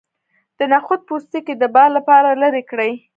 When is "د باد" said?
1.57-1.89